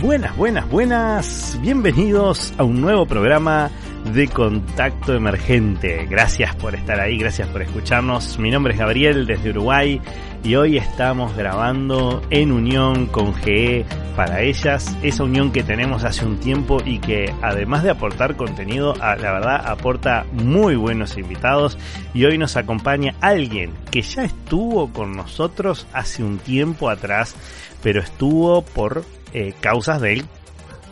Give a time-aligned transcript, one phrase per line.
[0.00, 1.58] Buenas, buenas, buenas.
[1.60, 3.70] Bienvenidos a un nuevo programa
[4.04, 6.06] de Contacto Emergente.
[6.08, 8.38] Gracias por estar ahí, gracias por escucharnos.
[8.38, 10.00] Mi nombre es Gabriel desde Uruguay
[10.42, 16.24] y hoy estamos grabando en unión con GE para ellas, esa unión que tenemos hace
[16.24, 21.78] un tiempo y que además de aportar contenido, la verdad aporta muy buenos invitados
[22.12, 27.34] y hoy nos acompaña alguien que ya estuvo con nosotros hace un tiempo atrás,
[27.82, 30.24] pero estuvo por eh, causas del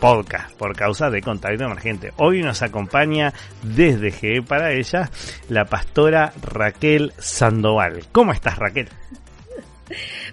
[0.02, 2.12] podcast, por causa de contacto emergente.
[2.16, 5.08] Hoy nos acompaña desde GE para ella
[5.48, 8.06] la pastora Raquel Sandoval.
[8.10, 8.88] ¿Cómo estás Raquel?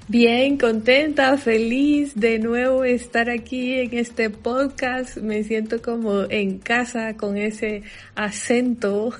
[0.07, 5.17] Bien, contenta, feliz de nuevo estar aquí en este podcast.
[5.17, 7.83] Me siento como en casa con ese
[8.15, 9.11] acento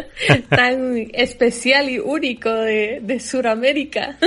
[0.48, 4.18] tan especial y único de, de Sudamérica.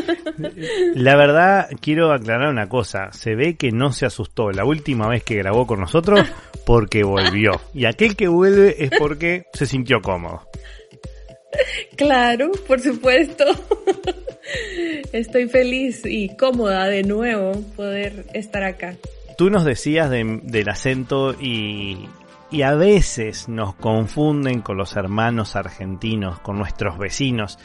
[0.96, 3.12] La verdad, quiero aclarar una cosa.
[3.12, 6.28] Se ve que no se asustó la última vez que grabó con nosotros
[6.66, 7.62] porque volvió.
[7.74, 10.48] Y aquel que vuelve es porque se sintió cómodo.
[11.96, 13.46] Claro, por supuesto.
[15.12, 18.96] Estoy feliz y cómoda de nuevo poder estar acá.
[19.38, 22.08] Tú nos decías del acento y,
[22.64, 27.60] a veces nos confunden con los hermanos argentinos, con nuestros vecinos.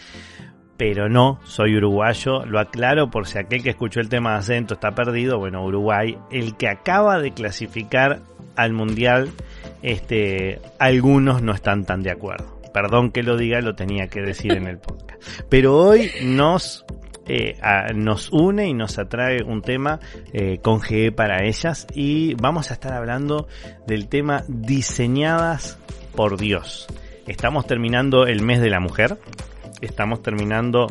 [0.76, 4.74] Pero no, soy uruguayo, lo aclaro por si aquel que escuchó el tema de acento
[4.74, 8.20] está perdido, bueno, Uruguay, el que acaba de clasificar
[8.56, 9.30] al mundial,
[9.82, 12.61] este, algunos no están tan de acuerdo.
[12.72, 15.22] Perdón que lo diga, lo tenía que decir en el podcast.
[15.48, 16.84] Pero hoy nos
[17.26, 17.56] eh,
[17.94, 20.00] nos une y nos atrae un tema
[20.32, 23.46] eh, con GE para ellas y vamos a estar hablando
[23.86, 25.78] del tema diseñadas
[26.16, 26.88] por Dios.
[27.26, 29.18] Estamos terminando el mes de la mujer,
[29.80, 30.88] estamos terminando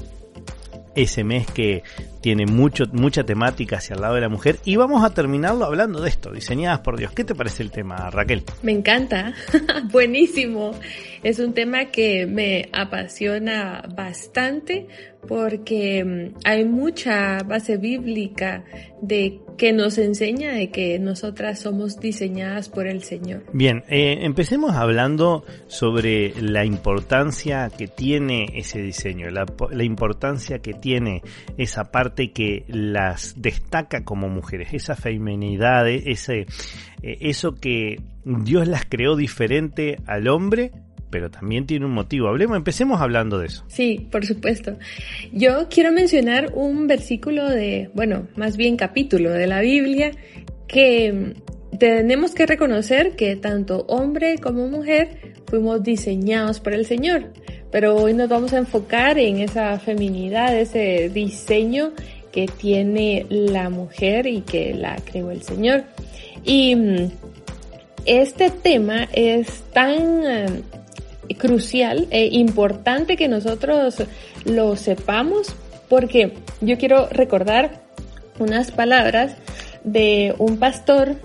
[0.95, 1.83] ese mes que
[2.21, 6.01] tiene mucho, mucha temática hacia el lado de la mujer y vamos a terminarlo hablando
[6.01, 7.11] de esto, diseñadas por Dios.
[7.11, 8.43] ¿Qué te parece el tema, Raquel?
[8.61, 9.33] Me encanta,
[9.91, 10.71] buenísimo.
[11.23, 14.87] Es un tema que me apasiona bastante
[15.27, 18.63] porque mm, hay mucha base bíblica
[19.01, 23.43] de que nos enseña de que nosotras somos diseñadas por el Señor.
[23.53, 30.73] Bien, eh, empecemos hablando sobre la importancia que tiene ese diseño, la, la importancia que
[30.73, 31.21] tiene
[31.57, 36.45] esa parte que las destaca como mujeres, esa feminidad, ese,
[37.01, 40.71] eh, eso que Dios las creó diferente al hombre
[41.11, 42.29] pero también tiene un motivo.
[42.29, 43.65] Hablemos, empecemos hablando de eso.
[43.67, 44.77] Sí, por supuesto.
[45.33, 50.11] Yo quiero mencionar un versículo de, bueno, más bien capítulo de la Biblia
[50.67, 51.35] que
[51.77, 57.25] tenemos que reconocer que tanto hombre como mujer fuimos diseñados por el Señor.
[57.71, 61.93] Pero hoy nos vamos a enfocar en esa feminidad, ese diseño
[62.31, 65.83] que tiene la mujer y que la creó el Señor.
[66.43, 67.11] Y mm,
[68.05, 70.45] este tema es tan eh,
[71.37, 74.03] crucial e importante que nosotros
[74.45, 75.55] lo sepamos
[75.87, 77.81] porque yo quiero recordar
[78.39, 79.35] unas palabras
[79.83, 81.15] de un pastor,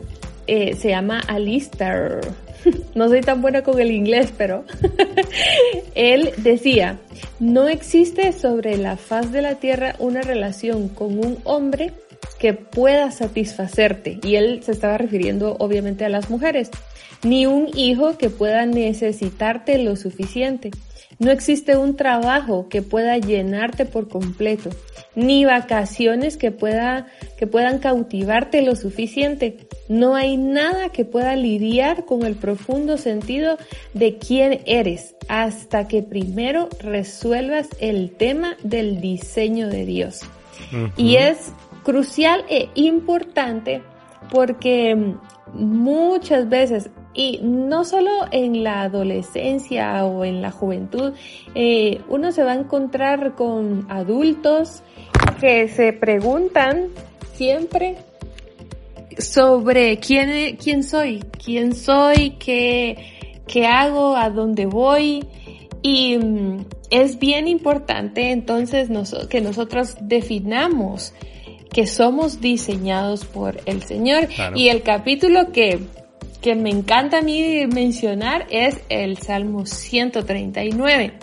[0.47, 2.21] eh, se llama Alistair.
[2.97, 4.65] No soy tan buena con el inglés, pero
[5.95, 6.99] él decía,
[7.39, 11.93] no existe sobre la faz de la tierra una relación con un hombre
[12.41, 14.19] que pueda satisfacerte.
[14.23, 16.71] Y él se estaba refiriendo obviamente a las mujeres
[17.23, 20.71] ni un hijo que pueda necesitarte lo suficiente.
[21.19, 24.71] No existe un trabajo que pueda llenarte por completo,
[25.15, 27.07] ni vacaciones que, pueda,
[27.39, 29.67] que puedan cautivarte lo suficiente.
[29.89, 33.57] No hay nada que pueda lidiar con el profundo sentido
[33.95, 40.21] de quién eres hasta que primero resuelvas el tema del diseño de Dios.
[40.97, 41.53] Y es
[41.83, 43.83] crucial e importante
[44.31, 45.15] porque
[45.53, 51.15] muchas veces, y no solo en la adolescencia o en la juventud,
[51.55, 54.83] eh, uno se va a encontrar con adultos
[55.41, 56.89] que se preguntan
[57.33, 57.97] siempre
[59.19, 62.99] sobre quién, quién soy, quién soy, qué,
[63.47, 65.25] qué hago, a dónde voy.
[65.81, 68.91] Y mm, es bien importante entonces
[69.29, 71.15] que nosotros definamos
[71.73, 74.29] que somos diseñados por el Señor.
[74.55, 75.81] Y el capítulo que,
[76.41, 81.15] que me encanta a mí mencionar es el Salmo 139.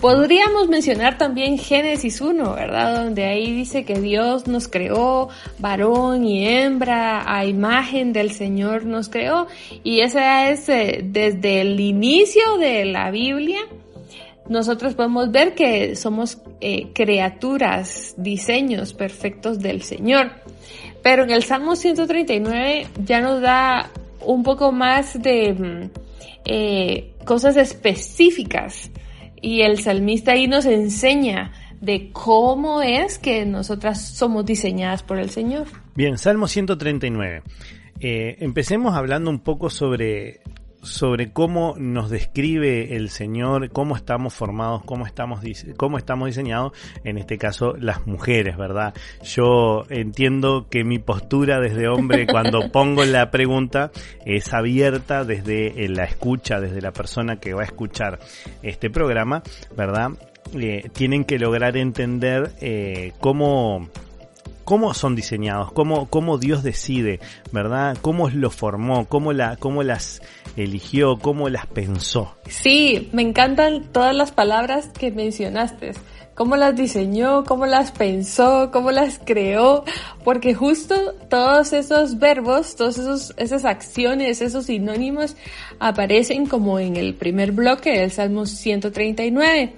[0.00, 3.04] Podríamos mencionar también Génesis 1, ¿verdad?
[3.04, 5.28] Donde ahí dice que Dios nos creó,
[5.58, 9.46] varón y hembra, a imagen del Señor nos creó.
[9.84, 13.60] Y esa es eh, desde el inicio de la Biblia,
[14.48, 20.32] nosotros podemos ver que somos eh, criaturas, diseños perfectos del Señor.
[21.02, 23.90] Pero en el Salmo 139 ya nos da
[24.24, 25.90] un poco más de mm,
[26.44, 28.90] eh, cosas específicas
[29.40, 35.30] y el salmista ahí nos enseña de cómo es que nosotras somos diseñadas por el
[35.30, 35.66] Señor.
[35.94, 37.42] Bien, Salmo 139.
[38.00, 40.40] Eh, empecemos hablando un poco sobre,
[40.82, 45.40] sobre cómo nos describe el Señor, cómo estamos formados, cómo estamos,
[45.76, 46.72] cómo estamos diseñados,
[47.04, 48.94] en este caso las mujeres, ¿verdad?
[49.22, 53.90] Yo entiendo que mi postura desde hombre cuando pongo la pregunta
[54.24, 58.18] es abierta desde la escucha, desde la persona que va a escuchar
[58.62, 59.42] este programa,
[59.76, 60.10] ¿verdad?
[60.54, 63.88] Eh, tienen que lograr entender eh, cómo
[64.70, 67.18] cómo son diseñados, cómo, cómo Dios decide,
[67.50, 67.98] ¿verdad?
[68.00, 70.22] Cómo lo formó, cómo, la, cómo las
[70.56, 72.36] eligió, cómo las pensó.
[72.48, 75.94] Sí, me encantan todas las palabras que mencionaste.
[76.36, 79.84] Cómo las diseñó, cómo las pensó, cómo las creó,
[80.22, 85.34] porque justo todos esos verbos, todas esas acciones, esos sinónimos
[85.80, 89.74] aparecen como en el primer bloque del Salmo 139.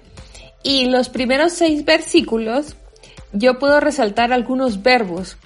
[0.65, 2.77] Y los primeros seis versículos
[3.33, 5.37] yo puedo resaltar algunos verbos,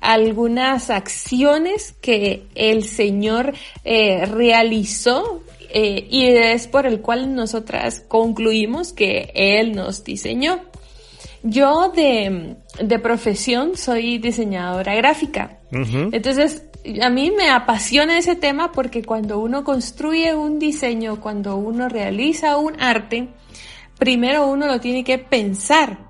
[0.00, 3.54] algunas acciones que el Señor
[3.84, 5.42] eh, realizó
[5.72, 10.60] eh, y es por el cual nosotras concluimos que Él nos diseñó.
[11.42, 15.58] Yo de, de profesión soy diseñadora gráfica.
[15.70, 16.64] Entonces,
[17.00, 22.56] a mí me apasiona ese tema porque cuando uno construye un diseño, cuando uno realiza
[22.58, 23.28] un arte,
[23.98, 26.09] primero uno lo tiene que pensar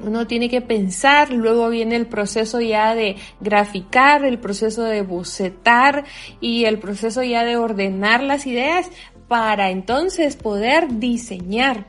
[0.00, 6.04] uno tiene que pensar, luego viene el proceso ya de graficar, el proceso de bocetar
[6.40, 8.90] y el proceso ya de ordenar las ideas
[9.28, 11.86] para entonces poder diseñar.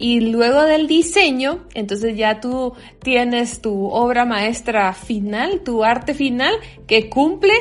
[0.00, 6.54] Y luego del diseño, entonces ya tú tienes tu obra maestra final, tu arte final,
[6.86, 7.52] que cumple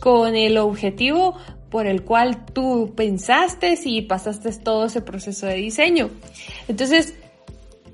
[0.00, 1.36] con el objetivo
[1.70, 6.10] por el cual tú pensaste y pasaste todo ese proceso de diseño.
[6.68, 7.14] Entonces,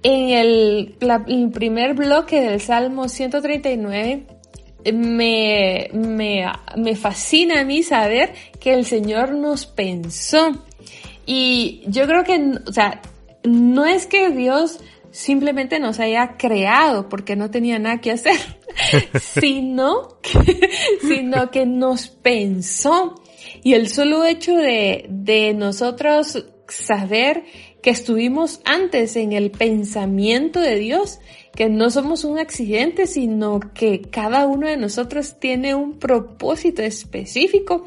[0.02, 4.26] en el, primer bloque del Salmo 139
[4.94, 10.64] me, me, me fascina a mí saber que el Señor nos pensó.
[11.26, 13.02] Y yo creo que, o sea,
[13.44, 14.80] no es que Dios
[15.10, 18.38] simplemente nos haya creado porque no tenía nada que hacer,
[19.20, 20.70] sino que,
[21.02, 23.22] sino que nos pensó.
[23.62, 27.44] Y el solo hecho de, de nosotros saber
[27.82, 31.18] que estuvimos antes en el pensamiento de Dios,
[31.54, 37.86] que no somos un accidente, sino que cada uno de nosotros tiene un propósito específico.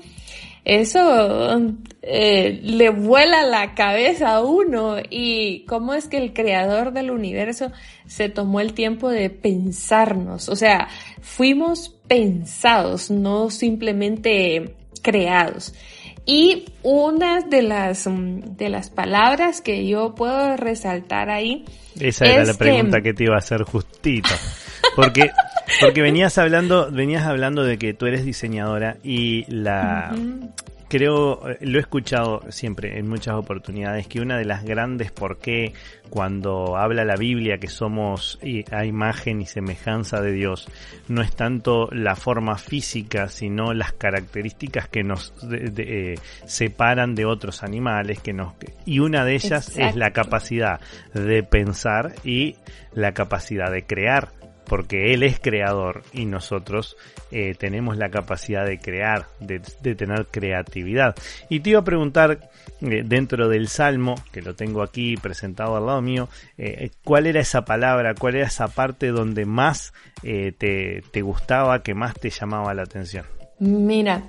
[0.65, 1.61] Eso
[2.01, 7.71] eh, le vuela la cabeza a uno y cómo es que el creador del universo
[8.07, 10.47] se tomó el tiempo de pensarnos.
[10.47, 10.87] O sea,
[11.21, 15.73] fuimos pensados, no simplemente creados.
[16.25, 21.65] Y una de las, mm, de las palabras que yo puedo resaltar ahí.
[21.99, 23.13] Esa era la pregunta que...
[23.13, 24.29] te iba a hacer justito.
[24.95, 25.29] Porque,
[25.81, 30.15] porque venías hablando, venías hablando de que tú eres diseñadora y la,
[30.93, 35.39] creo, eh, lo he escuchado siempre en muchas oportunidades, que una de las grandes por
[35.39, 35.73] qué
[36.11, 38.37] cuando habla la Biblia que somos
[38.71, 40.69] a imagen y semejanza de Dios,
[41.07, 46.13] no es tanto la forma física, sino las características que nos eh,
[46.45, 48.53] separan de otros animales, que nos,
[48.85, 50.79] y una de ellas es la capacidad
[51.15, 52.55] de pensar y
[52.93, 56.97] la capacidad de crear porque Él es creador y nosotros
[57.31, 59.59] eh, tenemos la capacidad de crear, de,
[59.95, 61.15] tener creatividad.
[61.49, 62.49] Y te iba a preguntar,
[62.81, 67.41] eh, dentro del Salmo, que lo tengo aquí presentado al lado mío, eh, ¿cuál era
[67.41, 72.73] esa palabra, cuál era esa parte donde más te, te gustaba, que más te llamaba
[72.73, 73.25] la atención?
[73.59, 74.23] Mira,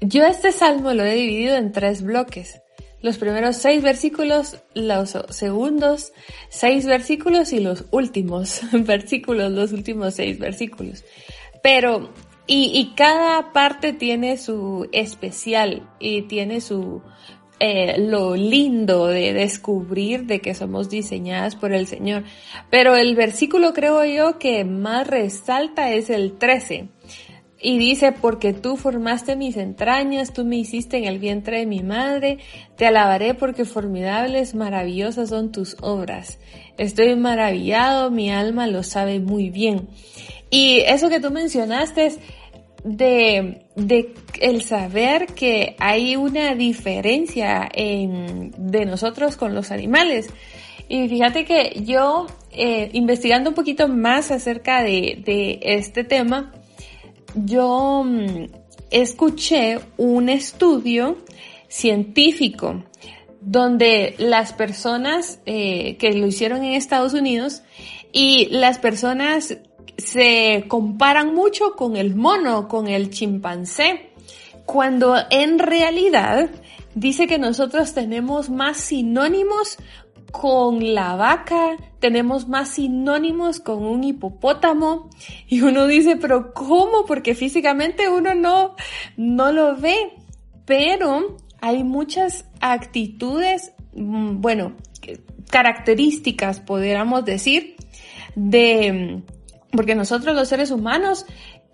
[0.00, 2.60] yo este salmo lo he dividido en tres bloques.
[3.02, 6.12] Los primeros seis versículos, los segundos
[6.48, 11.04] seis versículos y los últimos versículos, los últimos seis versículos.
[11.62, 12.12] Pero,
[12.46, 17.02] y, cada parte tiene su especial y tiene su,
[17.58, 22.24] eh, lo lindo de descubrir de que somos diseñadas por el Señor.
[22.70, 26.88] Pero el versículo creo yo que más resalta es el 13.
[27.60, 31.82] Y dice, porque tú formaste mis entrañas, tú me hiciste en el vientre de mi
[31.82, 32.38] madre,
[32.76, 36.38] te alabaré porque formidables, maravillosas son tus obras.
[36.76, 39.88] Estoy maravillado, mi alma lo sabe muy bien.
[40.50, 42.12] Y eso que tú mencionaste
[42.84, 50.28] de, de el saber que hay una diferencia en, de nosotros con los animales.
[50.88, 56.52] Y fíjate que yo, eh, investigando un poquito más acerca de, de este tema,
[57.36, 58.46] yo mm,
[58.90, 61.18] escuché un estudio
[61.68, 62.84] científico
[63.40, 67.62] donde las personas eh, que lo hicieron en Estados Unidos
[68.12, 69.58] y las personas
[69.98, 74.10] se comparan mucho con el mono, con el chimpancé,
[74.64, 76.50] cuando en realidad
[76.94, 79.78] dice que nosotros tenemos más sinónimos
[80.36, 85.08] con la vaca, tenemos más sinónimos con un hipopótamo
[85.48, 87.06] y uno dice, pero ¿cómo?
[87.06, 88.76] Porque físicamente uno no,
[89.16, 90.12] no lo ve,
[90.66, 94.74] pero hay muchas actitudes, mm, bueno,
[95.48, 97.76] características, podríamos decir,
[98.34, 99.22] de,
[99.70, 101.24] porque nosotros los seres humanos,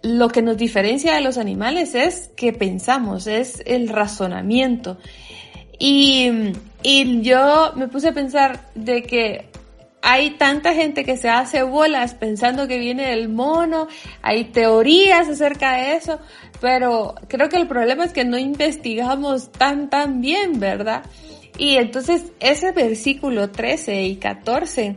[0.05, 4.99] lo que nos diferencia de los animales es que pensamos, es el razonamiento.
[5.81, 6.31] Y,
[6.83, 9.49] y yo me puse a pensar de que
[10.03, 13.87] hay tanta gente que se hace bolas pensando que viene del mono,
[14.21, 16.19] hay teorías acerca de eso,
[16.61, 21.05] pero creo que el problema es que no investigamos tan tan bien, ¿verdad?
[21.57, 24.97] Y entonces ese versículo 13 y 14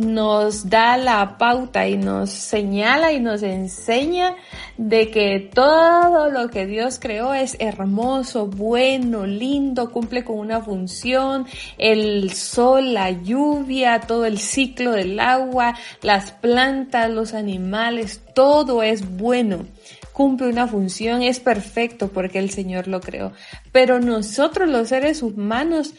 [0.00, 4.34] nos da la pauta y nos señala y nos enseña
[4.76, 11.46] de que todo lo que Dios creó es hermoso, bueno, lindo, cumple con una función,
[11.78, 19.16] el sol, la lluvia, todo el ciclo del agua, las plantas, los animales, todo es
[19.16, 19.66] bueno
[20.12, 23.32] cumple una función, es perfecto porque el Señor lo creó.
[23.72, 25.94] Pero nosotros los seres humanos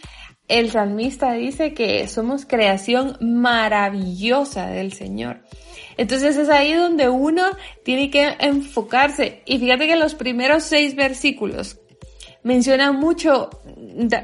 [0.51, 5.39] el salmista dice que somos creación maravillosa del Señor.
[5.97, 7.43] Entonces es ahí donde uno
[7.83, 9.41] tiene que enfocarse.
[9.45, 11.79] Y fíjate que los primeros seis versículos
[12.43, 13.49] mencionan mucho,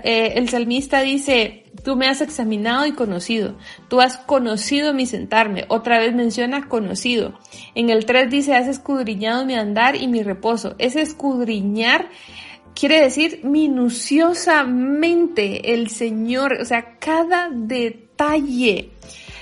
[0.04, 3.56] eh, el salmista dice, tú me has examinado y conocido,
[3.90, 7.40] tú has conocido mi sentarme, otra vez menciona conocido.
[7.76, 10.76] En el 3 dice, has escudriñado mi andar y mi reposo.
[10.80, 12.10] Ese escudriñar
[12.78, 18.92] quiere decir minuciosamente el Señor, o sea, cada detalle.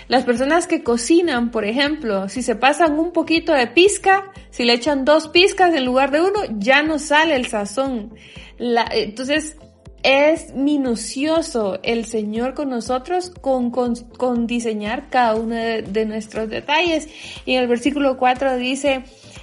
[0.07, 4.71] Las personas que cocinan, por ejemplo, si se pasan un poquito de pizca, si le
[4.73, 8.13] echan dos pizcas en lugar de uno, ya no sale el sazón.
[8.57, 9.57] entonces,
[10.05, 17.09] es minucioso el Señor con nosotros con, diseñar cada uno de, nuestros detalles.
[17.43, 19.01] Y en el versículo 4 dice,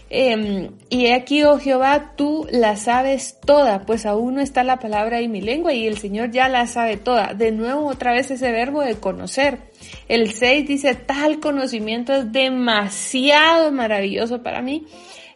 [0.08, 5.18] eh, y aquí, oh Jehová, tú la sabes toda, pues aún no está la palabra
[5.18, 7.34] en mi lengua y el Señor ya la sabe toda.
[7.34, 9.58] De nuevo, otra vez ese verbo de conocer.
[10.06, 14.86] El 6 dice, tal conocimiento es demasiado maravilloso para mí.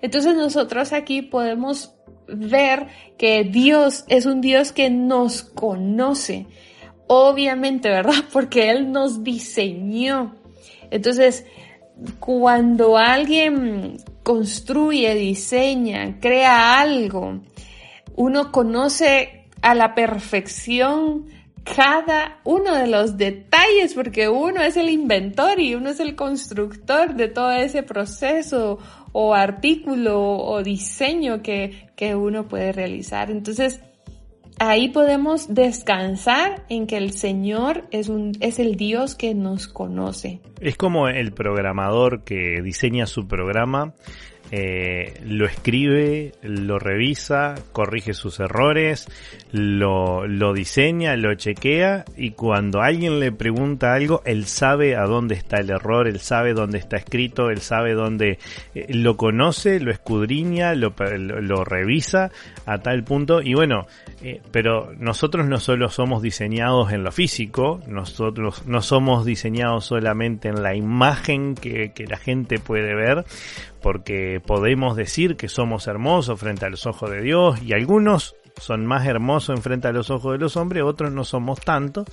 [0.02, 1.95] Entonces nosotros aquí podemos
[2.28, 6.46] ver que Dios es un Dios que nos conoce.
[7.06, 8.24] Obviamente, ¿verdad?
[8.32, 10.34] Porque Él nos diseñó.
[10.90, 11.44] Entonces,
[12.20, 17.40] cuando alguien construye, diseña, crea algo,
[18.16, 21.26] uno conoce a la perfección
[21.74, 27.14] cada uno de los detalles, porque uno es el inventor y uno es el constructor
[27.14, 28.78] de todo ese proceso
[29.18, 33.30] o artículo o diseño que, que uno puede realizar.
[33.30, 33.80] Entonces,
[34.58, 40.40] ahí podemos descansar en que el Señor es, un, es el Dios que nos conoce.
[40.60, 43.94] Es como el programador que diseña su programa
[44.52, 49.08] eh, lo escribe, lo revisa, corrige sus errores,
[49.50, 55.34] lo, lo diseña, lo chequea y cuando alguien le pregunta algo, él sabe a dónde
[55.34, 58.38] está el error, él sabe dónde está escrito, él sabe dónde
[58.74, 62.30] eh, lo conoce, lo escudriña, lo, lo, revisa
[62.66, 63.86] a tal punto y bueno,
[64.28, 70.48] eh, pero nosotros no solo somos diseñados en lo físico, nosotros no somos diseñados solamente
[70.48, 73.24] en la imagen que, que la gente puede ver,
[73.80, 78.84] porque podemos decir que somos hermosos frente a los ojos de Dios y algunos son
[78.84, 82.04] más hermosos en frente a los ojos de los hombres, otros no somos tanto,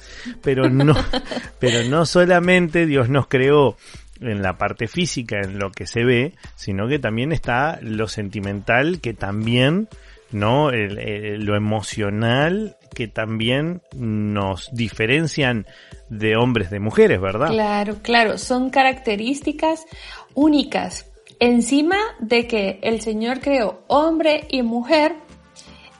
[0.43, 0.93] pero no,
[1.59, 3.75] pero no solamente Dios nos creó
[4.21, 9.01] en la parte física, en lo que se ve, sino que también está lo sentimental
[9.01, 9.87] que también,
[10.33, 10.71] ¿no?
[10.71, 15.65] lo emocional que también nos diferencian
[16.09, 17.47] de hombres de mujeres, ¿verdad?
[17.47, 19.85] Claro, claro, son características
[20.33, 21.11] únicas.
[21.39, 25.15] Encima de que el Señor creó hombre y mujer,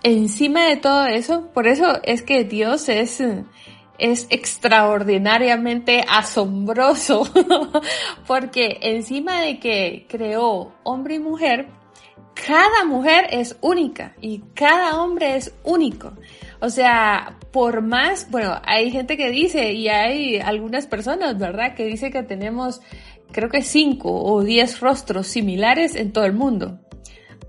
[0.04, 3.22] encima de todo eso, por eso es que Dios es,
[3.98, 7.28] es extraordinariamente asombroso,
[8.28, 11.68] porque encima de que creó hombre y mujer,
[12.34, 16.14] cada mujer es única y cada hombre es único.
[16.60, 21.76] O sea, por más, bueno, hay gente que dice y hay algunas personas, ¿verdad?
[21.76, 22.82] Que dice que tenemos,
[23.32, 26.80] creo que cinco o diez rostros similares en todo el mundo.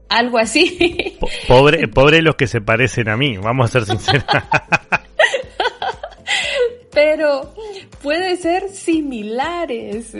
[0.08, 1.18] Algo así.
[1.48, 4.24] Pobre, pobre los que se parecen a mí, vamos a ser sinceros.
[6.92, 7.54] Pero
[8.02, 10.14] puede ser similares.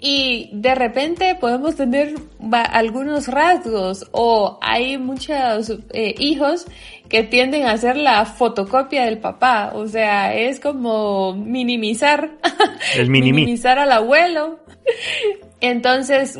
[0.00, 2.14] Y de repente podemos tener
[2.52, 6.66] algunos rasgos o hay muchos eh, hijos
[7.08, 9.72] que tienden a hacer la fotocopia del papá.
[9.74, 12.30] O sea, es como minimizar.
[12.96, 14.60] El minimizar al abuelo.
[15.60, 16.38] Entonces,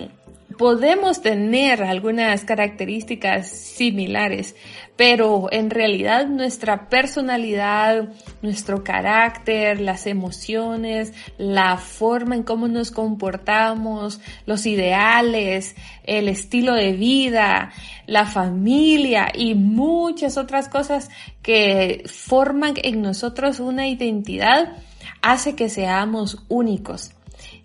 [0.59, 4.57] podemos tener algunas características similares,
[4.97, 8.09] pero en realidad nuestra personalidad,
[8.43, 16.93] nuestro carácter, las emociones, la forma en cómo nos comportamos, los ideales, el estilo de
[16.93, 17.73] vida,
[18.07, 21.09] la familia y muchas otras cosas
[21.41, 24.77] que forman en nosotros una identidad,
[25.23, 27.12] hace que seamos únicos.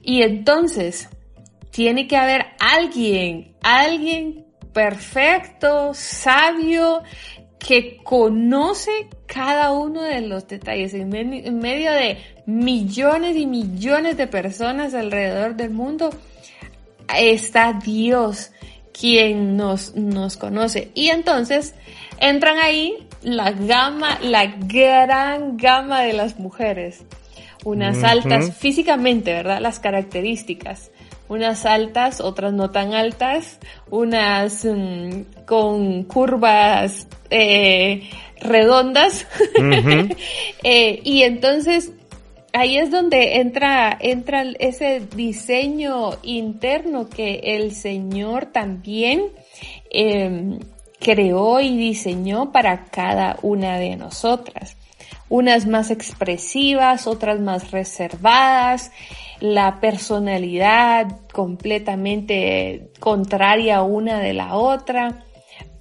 [0.03, 1.09] Y entonces,
[1.73, 7.01] tiene que haber alguien, alguien perfecto, sabio,
[7.57, 8.91] que conoce
[9.25, 10.93] cada uno de los detalles.
[10.93, 16.11] En, medio de millones y millones de personas alrededor del mundo,
[17.17, 18.51] está Dios
[18.91, 20.91] quien nos, nos conoce.
[20.93, 21.73] Y entonces
[22.19, 27.03] entran ahí la gama, la gran gama de las mujeres.
[27.65, 29.59] Unas altas físicamente, ¿verdad?
[29.59, 30.91] Las características
[31.33, 39.27] unas altas, otras no tan altas, unas mm, con curvas eh, redondas.
[40.65, 41.91] Eh, y entonces
[42.53, 49.23] ahí es donde entra, entra ese diseño interno que el Señor también
[49.89, 50.59] em,
[50.99, 54.77] creó y diseñó para cada una de nosotras.
[55.33, 58.91] Unas más expresivas, otras más reservadas,
[59.39, 65.25] la personalidad completamente contraria una de la otra,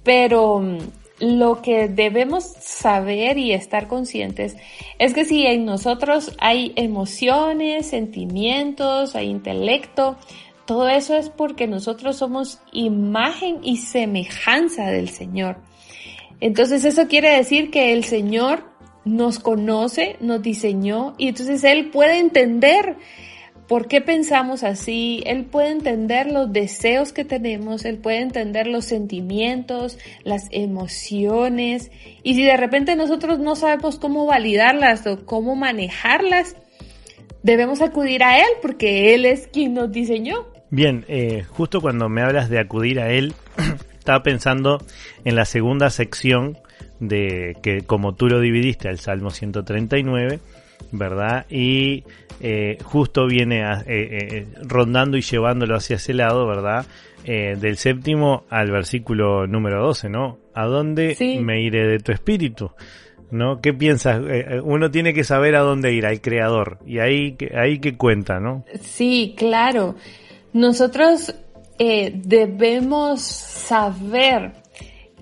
[0.01, 0.77] pero mm,
[1.19, 4.57] lo que debemos saber y estar conscientes
[4.97, 10.17] es que si en nosotros hay emociones, sentimientos, hay intelecto,
[10.65, 15.57] todo eso es porque nosotros somos imagen y semejanza del Señor.
[16.39, 18.72] Entonces eso quiere decir que el Señor
[19.05, 22.97] nos conoce, nos diseñó y entonces Él puede entender
[23.67, 28.85] por qué pensamos así, Él puede entender los deseos que tenemos, Él puede entender los
[28.85, 31.91] sentimientos, las emociones,
[32.23, 36.55] y si de repente nosotros no sabemos cómo validarlas o cómo manejarlas,
[37.41, 40.47] debemos acudir a Él porque Él es quien nos diseñó.
[40.69, 43.33] Bien, eh, justo cuando me hablas de acudir a Él,
[43.97, 44.79] estaba pensando
[45.23, 46.57] en la segunda sección
[47.07, 50.39] de que como tú lo dividiste al Salmo 139,
[50.91, 51.45] ¿verdad?
[51.49, 52.03] Y
[52.39, 56.85] eh, justo viene eh, eh, rondando y llevándolo hacia ese lado, ¿verdad?
[57.25, 60.39] del séptimo al versículo número 12, ¿no?
[60.53, 62.71] ¿A dónde me iré de tu espíritu?
[63.31, 63.61] ¿No?
[63.61, 64.21] ¿Qué piensas?
[64.61, 66.79] uno tiene que saber a dónde ir, al creador.
[66.85, 68.65] Y ahí, ahí que cuenta, ¿no?
[68.81, 69.95] Sí, claro.
[70.51, 71.33] Nosotros
[71.79, 74.62] debemos saber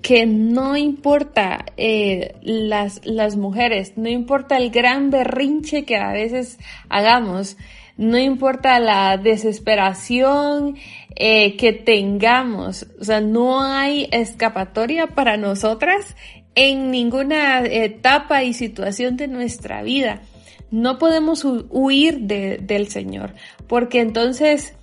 [0.02, 6.58] que no importa eh, las, las mujeres, no importa el gran berrinche que a veces
[6.88, 7.56] hagamos,
[7.96, 10.76] no importa la desesperación
[11.14, 16.16] eh, que tengamos, o sea, no hay escapatoria para nosotras
[16.56, 20.22] en ninguna etapa y situación de nuestra vida.
[20.70, 23.34] No podemos huir de, del Señor,
[23.68, 24.74] porque entonces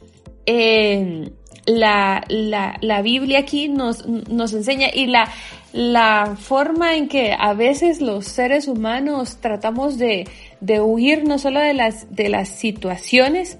[0.45, 1.31] eh,
[1.65, 5.29] la, la, la Biblia aquí nos, nos enseña y la,
[5.73, 10.27] la forma en que a veces los seres humanos tratamos de,
[10.61, 13.57] de huir no solo de las, de las situaciones,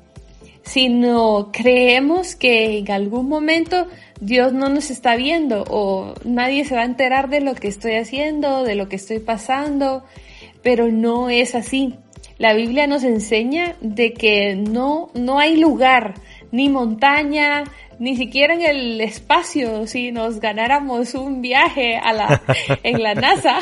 [0.63, 3.87] sino creemos que en algún momento
[4.21, 7.95] Dios no nos está viendo o nadie se va a enterar de lo que estoy
[7.95, 10.03] haciendo, de lo que estoy pasando,
[10.61, 11.95] pero no es así.
[12.37, 16.15] La Biblia nos enseña de que no, no hay lugar,
[16.51, 17.63] ni montaña,
[17.99, 22.41] ni siquiera en el espacio, si nos ganáramos un viaje a la,
[22.83, 23.59] en la NASA,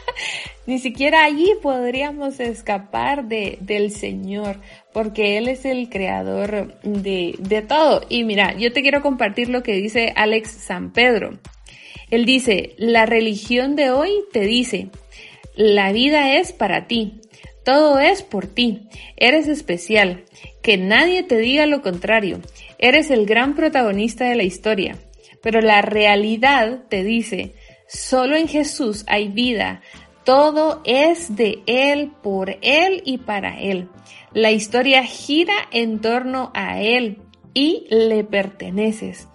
[0.66, 4.60] ni siquiera allí podríamos escapar de, del Señor,
[4.92, 8.04] porque Él es el creador de, de todo.
[8.08, 11.38] Y mira, yo te quiero compartir lo que dice Alex San Pedro.
[12.10, 14.88] Él dice, la religión de hoy te dice,
[15.54, 17.20] la vida es para ti,
[17.64, 18.88] todo es por ti.
[19.16, 20.24] Eres especial.
[20.62, 22.40] Que nadie te diga lo contrario.
[22.78, 24.96] Eres el gran protagonista de la historia.
[25.42, 27.54] Pero la realidad te dice,
[27.86, 29.82] solo en Jesús hay vida.
[30.24, 33.88] Todo es de Él, por Él y para Él.
[34.32, 37.18] La historia gira en torno a Él
[37.54, 39.28] y le perteneces.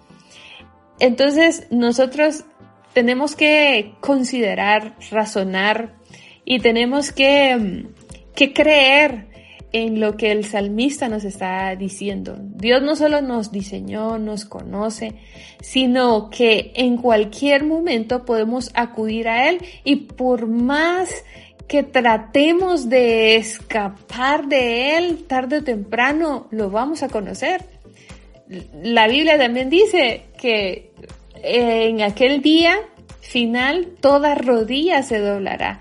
[1.00, 2.44] Entonces nosotros
[2.92, 5.96] tenemos que considerar, razonar
[6.44, 7.94] y tenemos que mm,
[8.34, 9.28] que creer
[9.74, 12.36] en lo que el salmista nos está diciendo.
[12.38, 15.14] Dios no solo nos diseñó, nos conoce,
[15.60, 21.24] sino que en cualquier momento podemos acudir a Él y por más
[21.66, 27.64] que tratemos de escapar de Él, tarde o temprano lo vamos a conocer.
[28.80, 30.92] La Biblia también dice que
[31.42, 32.76] en aquel día
[33.22, 35.80] final toda rodilla se doblará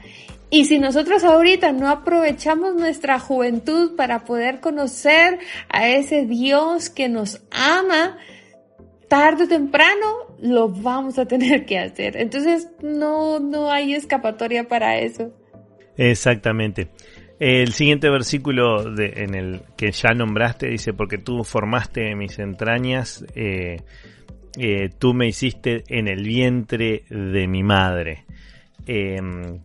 [0.54, 7.10] y si nosotros ahorita no aprovechamos nuestra juventud para poder conocer a ese Dios que
[7.10, 8.20] nos ama,
[9.08, 10.06] tarde o temprano
[10.39, 12.18] lo vamos a tener que hacer.
[12.18, 15.34] Entonces no, no hay escapatoria para eso.
[15.98, 16.89] Exactamente.
[17.39, 23.78] El siguiente versículo en el que ya nombraste dice, porque tú formaste mis entrañas, eh,
[24.60, 28.26] eh, tú me hiciste en el vientre de mi madre.
[28.86, 29.60] Em,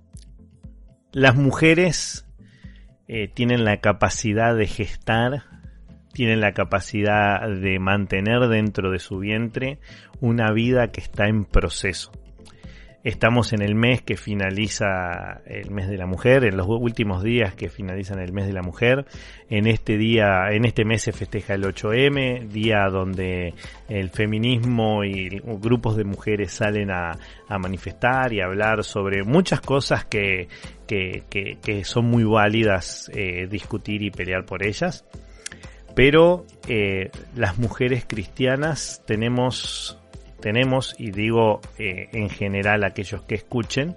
[1.19, 2.25] las mujeres
[3.09, 5.43] eh, tienen la capacidad de gestar,
[6.13, 9.81] tienen la capacidad de mantener dentro de su vientre
[10.21, 12.13] una vida que está en proceso.
[13.05, 17.55] Estamos en el mes que finaliza el mes de la mujer, en los últimos días
[17.55, 19.07] que finalizan el mes de la mujer.
[19.49, 23.55] En este día, en este mes se festeja el 8M, día donde
[23.89, 27.17] el feminismo y grupos de mujeres salen a,
[27.49, 30.49] manifestar y a hablar sobre muchas cosas que,
[30.89, 35.05] que, son muy válidas eh, discutir y pelear por ellas.
[35.95, 39.99] Pero eh, las mujeres cristianas tenemos
[40.41, 43.97] tenemos, y digo eh, en general aquellos que escuchen,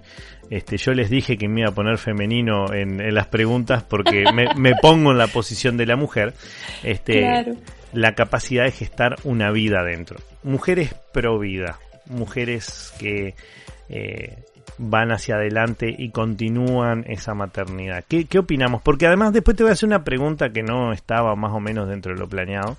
[0.50, 4.24] este, yo les dije que me iba a poner femenino en, las preguntas porque
[4.56, 6.34] me, pongo en la posición de la mujer,
[6.82, 7.56] este,
[7.92, 10.18] la capacidad de gestar una vida dentro.
[10.42, 13.34] Mujeres pro vida, mujeres que
[13.88, 14.38] eh,
[14.78, 18.04] van hacia adelante y continúan esa maternidad.
[18.08, 18.82] ¿Qué, ¿Qué opinamos?
[18.82, 21.88] Porque además después te voy a hacer una pregunta que no estaba más o menos
[21.88, 22.76] dentro de lo planeado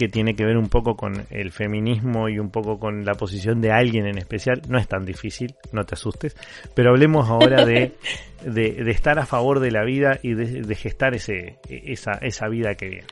[0.00, 3.60] que tiene que ver un poco con el feminismo y un poco con la posición
[3.60, 4.62] de alguien en especial.
[4.66, 6.34] No es tan difícil, no te asustes,
[6.74, 7.92] pero hablemos ahora de,
[8.42, 12.88] de, estar a favor de la vida y de, gestar ese, esa, esa vida que
[12.88, 13.06] viene.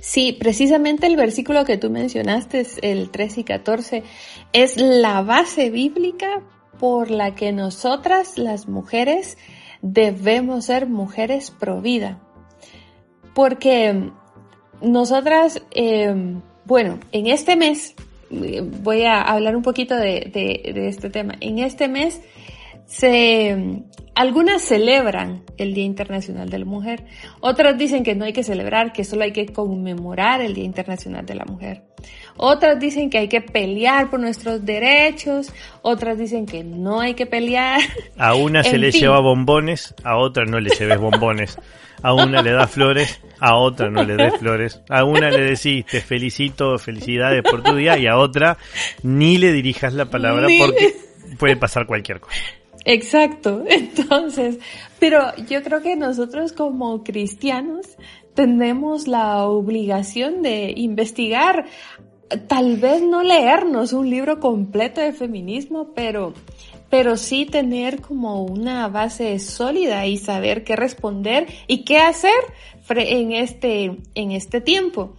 [0.00, 4.02] Sí, precisamente el versículo que tú mencionaste, el 13 y 14,
[4.52, 6.42] es la base bíblica
[6.80, 9.38] por la que nosotras, las mujeres,
[9.82, 12.18] debemos ser mujeres pro vida.
[13.36, 14.10] Porque
[14.82, 16.14] nosotras, eh,
[16.64, 17.94] bueno, en este mes,
[18.82, 20.30] voy a hablar un poquito de,
[20.88, 21.34] este tema.
[21.40, 22.20] En este mes,
[22.86, 23.82] se,
[24.14, 27.04] algunas celebran el Día Internacional de la Mujer,
[27.40, 31.26] otras dicen que no hay que celebrar, que solo hay que conmemorar el Día Internacional
[31.26, 31.82] de la Mujer.
[32.36, 37.26] Otras dicen que hay que pelear por nuestros derechos, otras dicen que no hay que
[37.26, 37.80] pelear.
[38.18, 41.58] A una se le lleva bombones, a otra no le lleves bombones.
[42.02, 44.82] A una le da flores, a otra no le des flores.
[44.90, 48.58] A una le decís te felicito, felicidades por tu día y a otra
[49.02, 50.94] ni le dirijas la palabra porque
[51.38, 52.36] puede pasar cualquier cosa.
[52.84, 53.64] Exacto.
[53.68, 54.58] Entonces,
[54.98, 57.96] pero yo creo que nosotros como cristianos
[58.34, 61.66] tenemos la obligación de investigar,
[62.48, 66.34] tal vez no leernos un libro completo de feminismo, pero
[66.94, 72.30] pero sí tener como una base sólida y saber qué responder y qué hacer
[72.88, 75.16] en este, en este tiempo.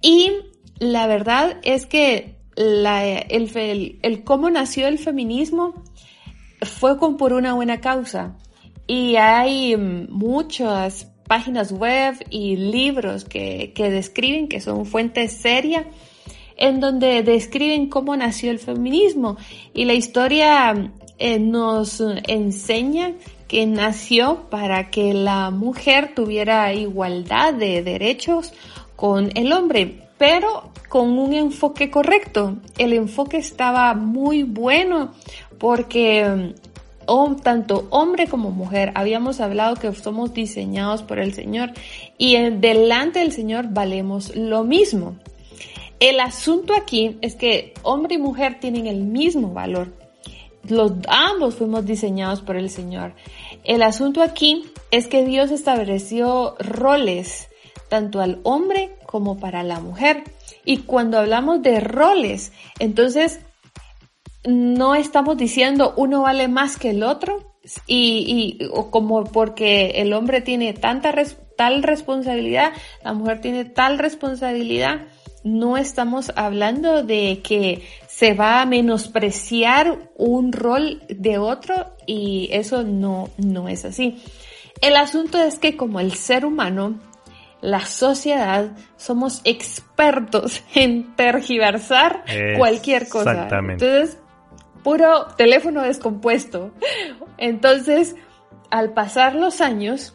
[0.00, 0.32] Y
[0.80, 5.84] la verdad es que el, cómo nació el feminismo
[6.64, 8.36] fue con, por una buena causa.
[8.86, 15.86] Y hay muchas páginas web y libros que, que describen que son fuentes serias
[16.56, 19.36] en donde describen cómo nació el feminismo
[19.72, 23.12] y la historia eh, nos enseña
[23.48, 28.52] que nació para que la mujer tuviera igualdad de derechos
[28.96, 32.56] con el hombre, pero con un enfoque correcto.
[32.78, 35.12] El enfoque estaba muy bueno
[35.62, 36.56] porque
[37.44, 41.70] tanto hombre como mujer, habíamos hablado que somos diseñados por el Señor
[42.18, 45.14] y delante del Señor valemos lo mismo.
[46.00, 49.92] El asunto aquí es que hombre y mujer tienen el mismo valor.
[50.68, 53.14] Los ambos fuimos diseñados por el Señor.
[53.62, 57.48] El asunto aquí es que Dios estableció roles
[57.88, 60.24] tanto al hombre como para la mujer.
[60.64, 63.38] Y cuando hablamos de roles, entonces
[64.44, 67.54] no estamos diciendo uno vale más que el otro
[67.86, 71.14] y, y o como porque el hombre tiene tanta
[71.56, 72.72] tal responsabilidad,
[73.04, 75.02] la mujer tiene tal responsabilidad,
[75.44, 82.82] no estamos hablando de que se va a menospreciar un rol de otro y eso
[82.84, 84.22] no, no es así.
[84.80, 87.00] El asunto es que como el ser humano,
[87.60, 92.24] la sociedad, somos expertos en tergiversar
[92.56, 93.32] cualquier cosa.
[93.32, 93.84] Exactamente.
[93.84, 94.18] Entonces,
[94.82, 96.72] puro teléfono descompuesto.
[97.38, 98.16] Entonces,
[98.70, 100.14] al pasar los años,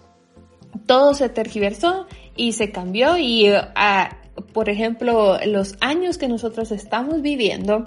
[0.85, 4.17] todo se tergiversó y se cambió y, ah,
[4.53, 7.85] por ejemplo, los años que nosotros estamos viviendo,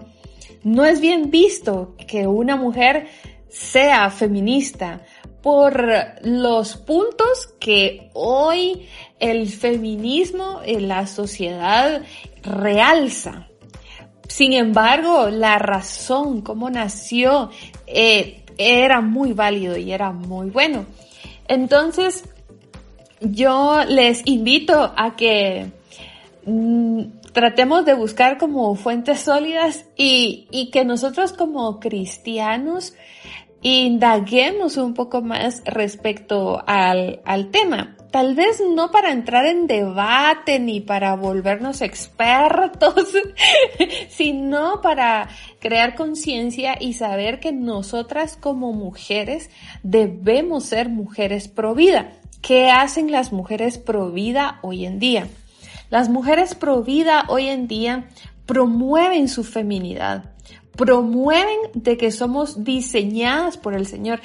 [0.62, 3.06] no es bien visto que una mujer
[3.48, 5.02] sea feminista
[5.42, 5.82] por
[6.22, 8.86] los puntos que hoy
[9.18, 12.02] el feminismo en la sociedad
[12.42, 13.49] realza.
[14.30, 17.50] Sin embargo, la razón, cómo nació,
[17.88, 20.86] eh, era muy válido y era muy bueno.
[21.48, 22.22] Entonces,
[23.20, 25.72] yo les invito a que
[26.46, 32.94] mm, tratemos de buscar como fuentes sólidas y, y que nosotros como cristianos
[33.62, 37.96] indaguemos un poco más respecto al, al tema.
[38.10, 43.12] Tal vez no para entrar en debate ni para volvernos expertos,
[44.08, 45.28] sino para
[45.60, 49.50] crear conciencia y saber que nosotras como mujeres
[49.84, 52.12] debemos ser mujeres pro vida.
[52.42, 55.28] ¿Qué hacen las mujeres pro vida hoy en día?
[55.90, 58.08] Las mujeres pro vida hoy en día
[58.46, 60.32] promueven su feminidad,
[60.76, 64.20] promueven de que somos diseñadas por el Señor.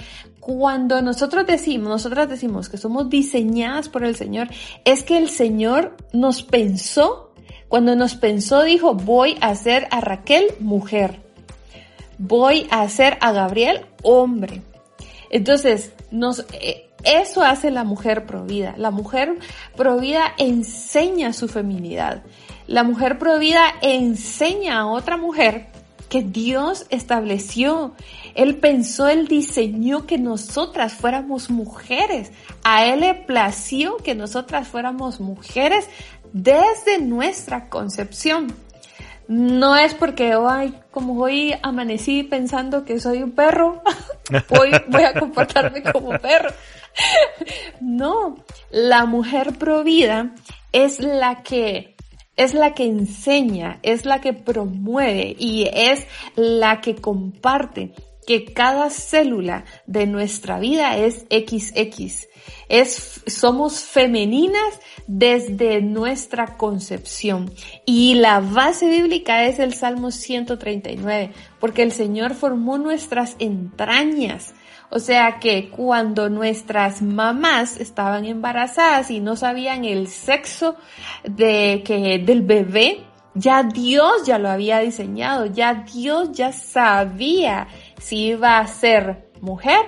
[0.45, 4.47] Cuando nosotros decimos, nosotras decimos que somos diseñadas por el Señor,
[4.83, 7.33] es que el Señor nos pensó,
[7.67, 11.19] cuando nos pensó dijo, voy a hacer a Raquel mujer,
[12.19, 14.61] voy a hacer a Gabriel hombre.
[15.31, 18.75] Entonces, nos, eh, eso hace la mujer provida.
[18.77, 19.39] La mujer
[19.75, 22.21] provida enseña su feminidad.
[22.67, 25.69] La mujer provida enseña a otra mujer
[26.09, 27.93] que Dios estableció.
[28.33, 32.31] Él pensó, Él diseñó que nosotras fuéramos mujeres.
[32.63, 35.87] A Él le plació que nosotras fuéramos mujeres
[36.33, 38.53] desde nuestra concepción.
[39.27, 43.81] No es porque hoy, como hoy amanecí pensando que soy un perro,
[44.59, 46.49] hoy voy a comportarme como perro.
[47.81, 48.37] No,
[48.71, 50.33] la mujer provida
[50.71, 51.94] es la que
[52.35, 57.93] es la que enseña, es la que promueve y es la que comparte
[58.25, 62.27] que cada célula de nuestra vida es XX.
[62.69, 67.51] Es, somos femeninas desde nuestra concepción.
[67.85, 74.54] Y la base bíblica es el Salmo 139, porque el Señor formó nuestras entrañas
[74.89, 80.75] o sea que cuando nuestras mamás estaban embarazadas y no sabían el sexo
[81.23, 87.67] de que del bebé, ya Dios ya lo había diseñado, ya Dios ya sabía
[87.99, 89.81] si iba a ser mujer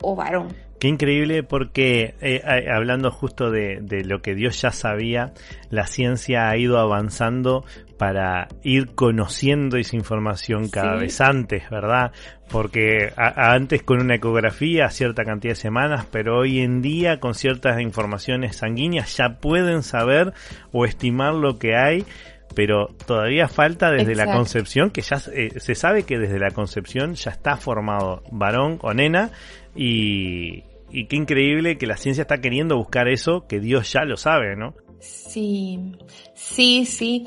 [0.00, 0.67] o varón.
[0.78, 2.40] Qué increíble porque eh,
[2.72, 5.32] hablando justo de, lo que Dios ya sabía,
[5.70, 7.64] la ciencia ha ido avanzando
[7.98, 12.12] para ir conociendo esa información cada vez antes, ¿verdad?
[12.48, 17.80] Porque antes con una ecografía cierta cantidad de semanas, pero hoy en día con ciertas
[17.80, 20.32] informaciones sanguíneas ya pueden saber
[20.70, 22.06] o estimar lo que hay
[22.54, 27.14] pero todavía falta desde la concepción, que ya eh, se sabe que desde la concepción
[27.14, 29.30] ya está formado varón o nena
[29.76, 34.16] y, y qué increíble que la ciencia está queriendo buscar eso que Dios ya lo
[34.16, 34.74] sabe, ¿no?
[35.00, 35.92] Sí,
[36.34, 37.26] sí, sí,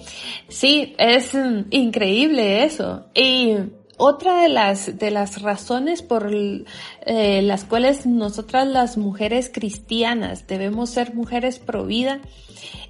[0.49, 1.37] sí, es
[1.69, 3.05] increíble eso.
[3.13, 3.55] Y
[3.97, 10.89] otra de las, de las razones por eh, las cuales nosotras las mujeres cristianas debemos
[10.89, 12.19] ser mujeres pro vida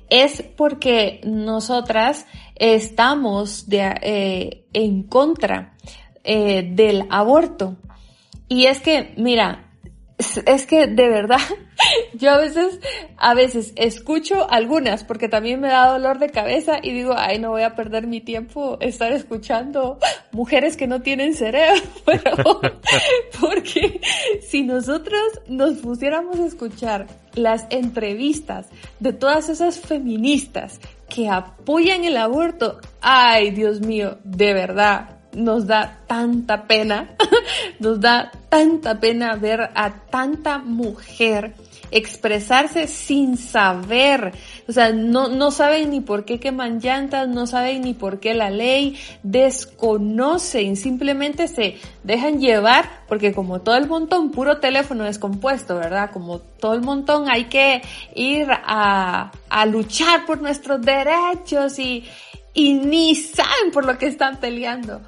[0.09, 5.75] es porque nosotras estamos de, eh, en contra
[6.23, 7.77] eh, del aborto.
[8.47, 9.70] Y es que, mira,
[10.45, 11.39] es que de verdad,
[12.13, 12.79] yo a veces,
[13.17, 17.49] a veces escucho algunas porque también me da dolor de cabeza y digo, ay, no
[17.49, 19.97] voy a perder mi tiempo estar escuchando
[20.31, 21.81] mujeres que no tienen cerebro,
[23.39, 24.01] porque
[24.47, 28.67] si nosotros nos pusiéramos a escuchar las entrevistas
[28.99, 30.79] de todas esas feministas
[31.09, 37.15] que apoyan el aborto, ay, Dios mío, de verdad, nos da tanta pena,
[37.79, 41.53] nos da tanta pena ver a tanta mujer
[41.91, 44.33] expresarse sin saber,
[44.67, 48.33] o sea, no, no saben ni por qué queman llantas, no saben ni por qué
[48.33, 55.75] la ley, desconocen, simplemente se dejan llevar, porque como todo el montón, puro teléfono descompuesto,
[55.75, 56.11] ¿verdad?
[56.11, 57.81] Como todo el montón hay que
[58.15, 62.05] ir a, a luchar por nuestros derechos y,
[62.53, 65.01] y ni saben por lo que están peleando.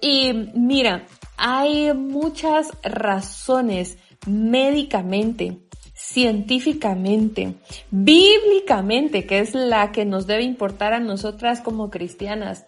[0.00, 5.58] Y mira, hay muchas razones médicamente,
[5.94, 7.54] científicamente,
[7.90, 12.66] bíblicamente, que es la que nos debe importar a nosotras como cristianas,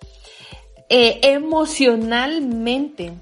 [0.89, 3.13] eh, emocionalmente,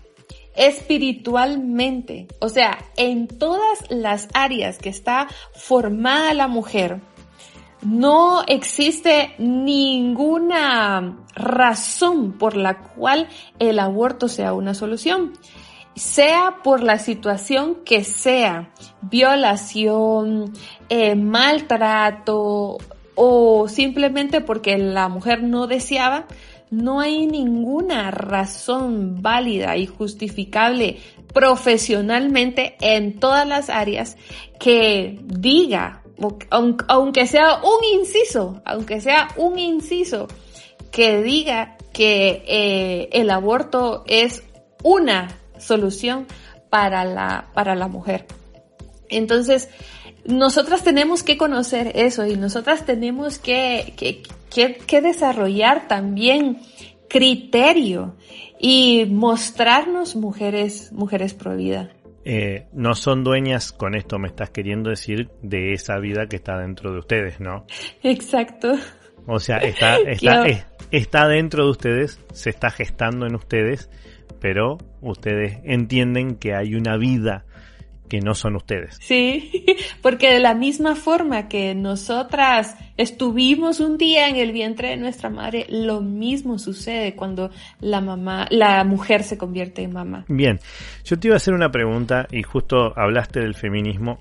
[0.57, 7.01] espiritualmente, o sea, en todas las áreas que está formada la mujer,
[7.83, 15.33] no existe ninguna razón por la cual el aborto sea una solución.
[15.95, 18.71] Sea por la situación que sea,
[19.03, 20.53] violación,
[20.89, 22.79] eh, maltrato
[23.15, 26.27] o simplemente porque la mujer no deseaba,
[26.71, 30.99] no hay ninguna razón válida y justificable
[31.35, 34.17] profesionalmente en todas las áreas
[34.59, 36.00] que diga
[36.51, 40.29] aunque sea un inciso, aunque sea un inciso
[40.91, 44.43] que diga que eh, el aborto es
[44.83, 46.27] una solución
[46.69, 48.27] para la, para la mujer.
[49.09, 49.69] Entonces,
[50.25, 56.61] nosotras tenemos que conocer eso y nosotras tenemos que, que, desarrollar también
[57.09, 58.15] criterio
[58.59, 61.57] y mostrarnos mujeres, mujeres pro.
[62.25, 66.59] Eh, no son dueñas, con esto me estás queriendo decir, de esa vida que está
[66.59, 67.67] dentro de ustedes, ¿no?
[68.03, 68.75] Exacto.
[69.27, 70.45] O sea, está, está,
[70.91, 73.91] está dentro de ustedes, se está gestando en ustedes,
[74.41, 77.45] pero ustedes entienden que hay una vida
[78.11, 78.99] que no son ustedes.
[79.01, 79.65] Sí,
[80.03, 85.31] porque de la misma forma que nosotras estuvimos un día en el vientre de nuestra
[85.31, 90.25] madre, lo mismo sucede cuando la mamá, la mujer se convierte en mamá.
[90.29, 90.59] Bien,
[91.05, 94.19] yo te iba a hacer una pregunta y justo hablaste del feminismo,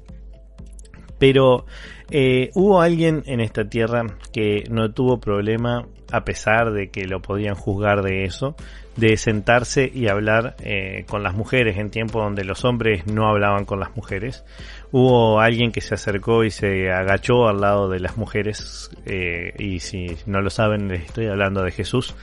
[1.17, 1.65] pero
[2.11, 7.21] eh, hubo alguien en esta tierra que no tuvo problema a pesar de que lo
[7.21, 8.55] podían juzgar de eso,
[8.99, 13.65] de sentarse y hablar eh, con las mujeres en tiempo donde los hombres no hablaban
[13.65, 14.43] con las mujeres.
[14.91, 19.79] Hubo alguien que se acercó y se agachó al lado de las mujeres eh, y
[19.79, 22.15] si no lo saben les estoy hablando de Jesús.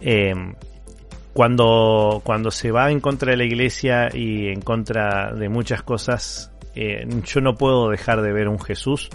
[0.00, 0.34] Eh,
[1.32, 6.52] cuando, cuando se va en contra de la iglesia y en contra de muchas cosas,
[6.74, 9.10] yo no puedo dejar de ver un Jesús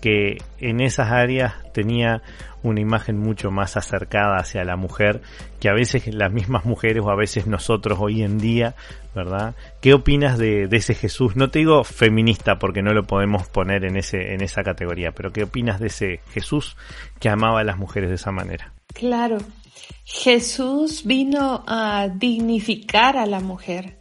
[0.00, 2.22] que en esas áreas tenía
[2.62, 5.22] una imagen mucho más acercada hacia la mujer
[5.60, 8.74] que a veces las mismas mujeres o a veces nosotros hoy en día,
[9.14, 9.54] ¿verdad?
[9.80, 11.36] ¿Qué opinas de, ese Jesús?
[11.36, 15.32] No te digo feminista porque no lo podemos poner en, ese, en esa categoría, pero
[15.32, 16.76] ¿qué opinas de ese Jesús
[17.18, 18.72] que amaba a las mujeres de esa manera?
[18.92, 19.38] Claro,
[20.04, 23.98] Jesús vino a dignificar a la mujer.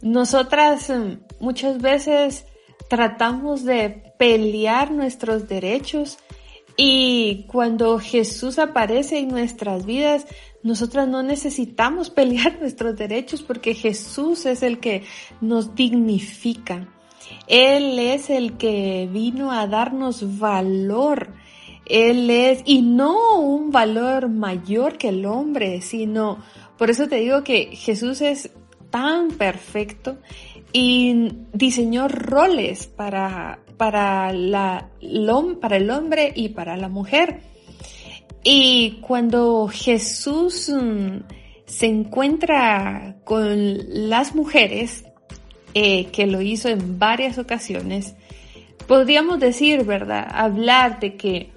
[0.00, 2.46] Nosotras mm, muchas veces
[2.92, 6.18] tratamos de pelear nuestros derechos
[6.76, 10.26] y cuando Jesús aparece en nuestras vidas,
[10.62, 15.04] nosotras no necesitamos pelear nuestros derechos porque Jesús es el que
[15.40, 16.86] nos dignifica.
[17.46, 21.32] Él es el que vino a darnos valor.
[21.86, 26.44] Él es, y no un valor mayor que el hombre, sino,
[26.76, 28.50] por eso te digo que Jesús es
[28.90, 30.18] tan perfecto
[30.72, 34.90] y diseñó roles para, para, la,
[35.60, 37.40] para el hombre y para la mujer.
[38.44, 41.18] Y cuando Jesús mm,
[41.66, 45.04] se encuentra con las mujeres,
[45.74, 48.14] eh, que lo hizo en varias ocasiones,
[48.86, 50.26] podríamos decir, ¿verdad?
[50.30, 51.52] Hablar de que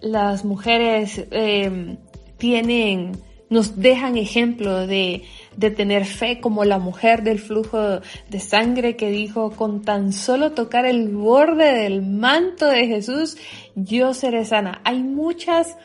[0.00, 1.96] las mujeres em,
[2.36, 3.12] tienen,
[3.48, 5.22] nos dejan ejemplo de
[5.56, 10.52] de tener fe como la mujer del flujo de sangre que dijo, con tan solo
[10.52, 13.36] tocar el borde del manto de Jesús,
[13.74, 14.80] yo seré sana.
[14.84, 15.76] Hay muchas,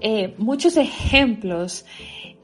[0.00, 1.84] eh, muchos ejemplos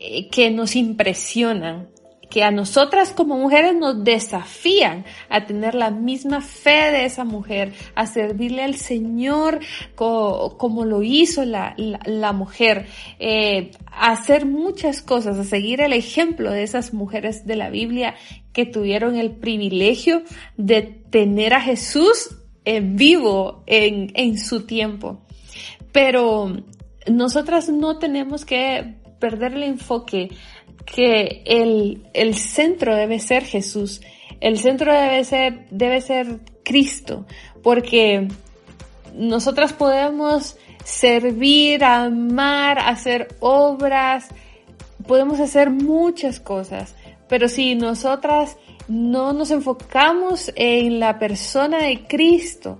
[0.00, 1.91] eh, que nos impresionan
[2.32, 7.74] que a nosotras como mujeres nos desafían a tener la misma fe de esa mujer,
[7.94, 9.60] a servirle al Señor
[9.94, 12.86] como lo hizo la, mujer,
[13.18, 18.14] eh, a hacer muchas cosas, a seguir el ejemplo de esas mujeres de la Biblia
[18.54, 20.22] que tuvieron el privilegio
[20.56, 25.20] de tener a Jesús en vivo en, en su tiempo.
[25.92, 26.64] Pero
[27.06, 30.30] nosotras no tenemos que perder el enfoque
[30.84, 34.00] que el, el centro debe ser Jesús.
[34.40, 37.26] El centro debe ser, debe ser Cristo,
[37.62, 38.28] porque
[39.14, 44.28] nosotras podemos servir, amar, hacer obras,
[45.06, 46.94] podemos hacer muchas cosas,
[47.28, 48.56] pero si nosotras
[48.88, 52.78] no nos enfocamos en la persona de Cristo,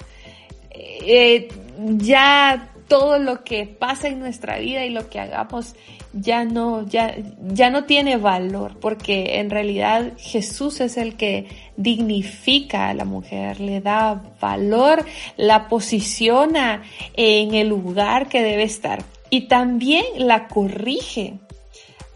[0.71, 5.75] eh, ya todo lo que pasa en nuestra vida y lo que hagamos
[6.13, 12.89] ya no, ya, ya no tiene valor, porque en realidad Jesús es el que dignifica
[12.89, 15.05] a la mujer, le da valor,
[15.37, 16.83] la posiciona
[17.15, 21.39] en el lugar que debe estar y también la corrige.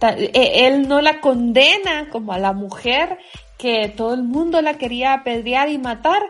[0.02, 3.18] E, él no la condena como a la mujer
[3.56, 6.22] que todo el mundo la quería apedrear y matar,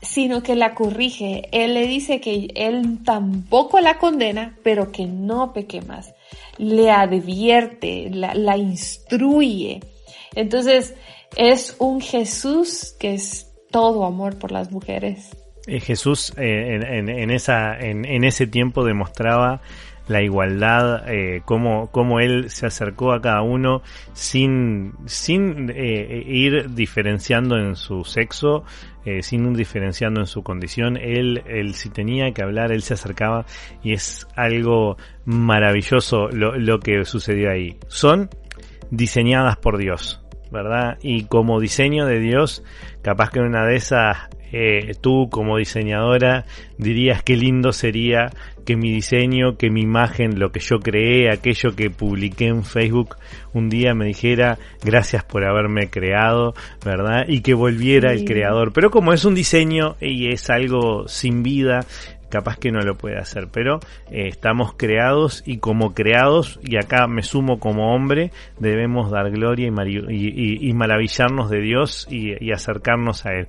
[0.00, 1.48] sino que la corrige.
[1.52, 6.14] Él le dice que él tampoco la condena, pero que no peque más.
[6.58, 9.80] Le advierte, la, instruye.
[10.34, 10.94] Entonces,
[11.36, 15.30] es un Jesús que es todo amor por las mujeres.
[15.66, 19.60] Eh, Jesús eh, en, esa, en, ese tiempo demostraba
[20.08, 23.82] la igualdad, eh, cómo, él se acercó a cada uno
[24.12, 28.64] sin, sin eh, ir diferenciando en su sexo,
[29.04, 30.96] eh, sin diferenciando en su condición.
[30.96, 33.46] Él, él si tenía que hablar, él se acercaba
[33.82, 37.76] y es algo maravilloso lo, lo que sucedió ahí.
[37.88, 38.30] Son
[38.90, 40.22] diseñadas por Dios.
[40.48, 40.96] ¿verdad?
[41.02, 42.62] Y como diseño de Dios,
[43.02, 44.16] capaz que una de esas
[44.52, 46.44] eh, tú como diseñadora
[46.78, 48.30] dirías qué lindo sería
[48.66, 53.16] que mi diseño, que mi imagen, lo que yo creé, aquello que publiqué en Facebook,
[53.54, 57.24] un día me dijera gracias por haberme creado, ¿verdad?
[57.28, 58.72] Y que volviera el creador.
[58.72, 61.86] Pero como es un diseño y es algo sin vida,
[62.28, 63.78] capaz que no lo puede hacer, pero
[64.10, 69.68] eh, estamos creados y como creados, y acá me sumo como hombre, debemos dar gloria
[69.68, 73.46] y, maravillarnos de Dios y acercarnos a Él.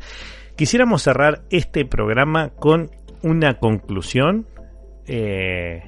[0.58, 2.90] Quisiéramos cerrar este programa con
[3.22, 4.48] una conclusión,
[5.06, 5.84] eh,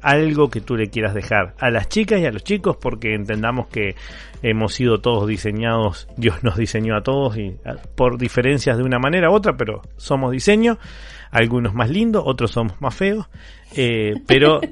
[0.00, 3.66] algo que tú le quieras dejar a las chicas y a los chicos, porque entendamos
[3.66, 3.96] que
[4.42, 7.58] hemos sido todos diseñados, Dios nos diseñó a todos y
[7.96, 10.78] por diferencias de una manera u otra, pero somos diseño,
[11.30, 13.28] algunos más lindos, otros somos más feos,
[13.76, 14.62] eh, pero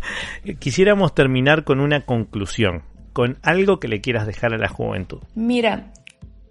[0.58, 2.82] quisiéramos terminar con una conclusión,
[3.12, 5.20] con algo que le quieras dejar a la juventud.
[5.34, 5.92] Mira,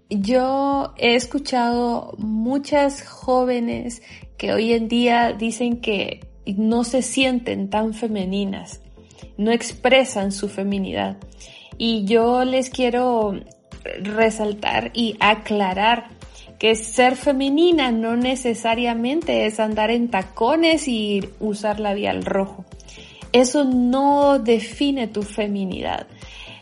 [0.08, 4.02] yo he escuchado muchas jóvenes
[4.36, 8.80] que hoy en día dicen que no se sienten tan femeninas,
[9.36, 11.16] no expresan su feminidad.
[11.78, 13.34] Y yo les quiero
[14.02, 16.08] resaltar y aclarar
[16.58, 22.64] que ser femenina no necesariamente es andar en tacones y usar labial rojo.
[23.32, 26.06] Eso no define tu feminidad.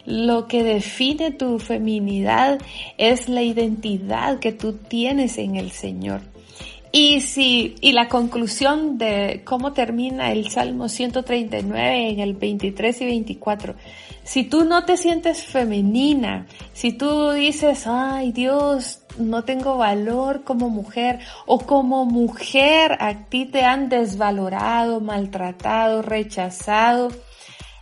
[0.06, 2.58] Lo que define tu feminidad
[2.98, 6.20] es la identidad que tú tienes en el Señor.
[6.96, 13.06] Y si, y la conclusión de cómo termina el Salmo 139 en el 23 y
[13.06, 13.74] 24.
[14.22, 20.70] Si tú no te sientes femenina, si tú dices, ay Dios, no tengo valor como
[20.70, 27.08] mujer o como mujer a ti te han desvalorado, maltratado, rechazado,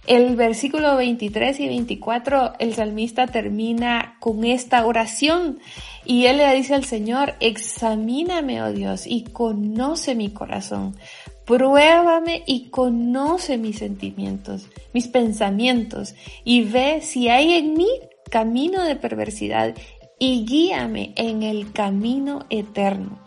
[0.07, 5.61] el versículo 23 y 24, el salmista termina con esta oración
[6.05, 10.96] y él le dice al Señor, examíname, oh Dios, y conoce mi corazón.
[11.46, 17.88] Pruébame y conoce mis sentimientos, mis pensamientos, y ve si hay en mí
[18.30, 19.74] camino de perversidad
[20.18, 23.20] y guíame en el camino eterno.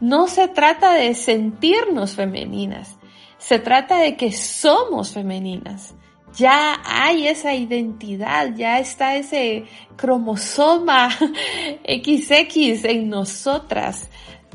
[0.00, 2.96] No se trata de sentirnos femeninas,
[3.38, 5.94] se trata de que somos femeninas
[6.38, 9.64] ya hay esa identidad, ya está ese
[9.96, 11.10] cromosoma
[11.84, 14.08] XX en nosotras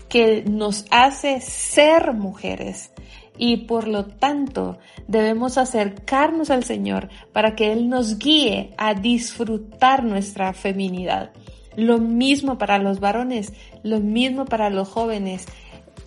[0.08, 2.92] que nos hace ser mujeres.
[3.36, 4.78] y por lo tanto
[5.08, 11.32] debemos acercarnos al Señor para que Él nos guíe a disfrutar nuestra feminidad.
[11.76, 15.48] Lo mismo para los varones, lo mismo para los jóvenes.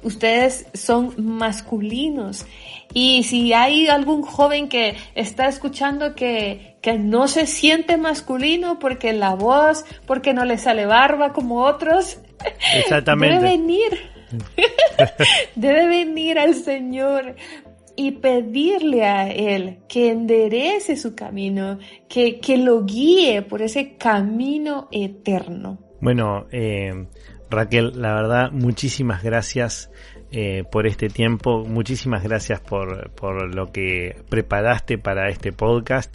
[0.02, 2.46] Ustedes son masculinos
[2.92, 9.12] y si hay algún joven que está escuchando que, que no se siente masculino porque
[9.12, 12.20] la voz, porque no le sale barba como otros,
[12.74, 13.36] Exactamente.
[13.36, 14.16] debe venir.
[15.54, 17.36] debe venir al Señor
[17.96, 21.78] y pedirle a Él que enderece su camino,
[22.08, 25.78] que, que lo guíe por ese camino eterno.
[26.00, 26.92] Bueno, eh,
[27.50, 29.90] Raquel, la verdad, muchísimas gracias
[30.32, 36.14] eh, por este tiempo, muchísimas gracias por, por lo que preparaste para este podcast.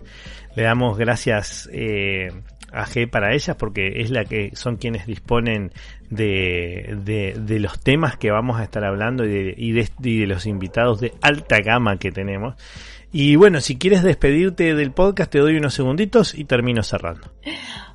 [0.55, 2.29] Le damos gracias eh,
[2.73, 5.71] a G para ellas porque es la que son quienes disponen
[6.09, 10.27] de, de, los temas que vamos a estar hablando y de, y de, y de
[10.27, 12.55] los invitados de alta gama que tenemos.
[13.13, 17.31] Y bueno, si quieres despedirte del podcast, te doy unos segunditos y termino cerrando.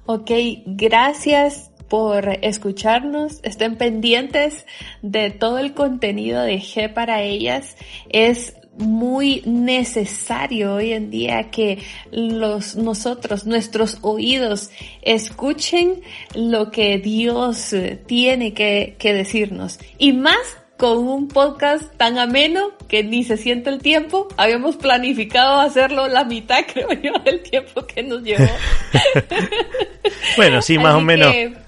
[0.07, 0.30] Ok,
[0.66, 3.41] gracias por escucharnos.
[3.43, 4.66] Estén pendientes
[5.03, 7.76] de todo el contenido de G para ellas.
[8.09, 11.78] Es muy necesario hoy en día que
[12.11, 14.70] los nosotros nuestros oídos
[15.01, 16.03] escuchen
[16.34, 17.74] lo que Dios
[18.07, 20.37] tiene que, que decirnos y más
[20.76, 24.28] con un podcast tan ameno que ni se siente el tiempo.
[24.37, 28.45] Habíamos planificado hacerlo la mitad, creo yo, del tiempo que nos llevó.
[30.37, 31.32] bueno, sí, más Así o menos.
[31.32, 31.66] que-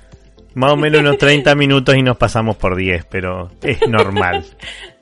[0.58, 4.44] Más o menos unos 30 minutos y nos pasamos por 10, pero es normal.